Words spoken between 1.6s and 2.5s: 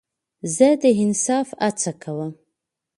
هڅه کوم.